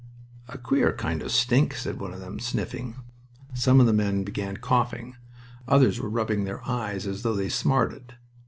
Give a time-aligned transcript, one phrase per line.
[0.47, 2.95] "A queer kind o' stink!" said one of them, sniffing.
[3.53, 5.15] Some of the men began coughing.
[5.67, 8.15] Others were rubbing their eyes, as though they smarted.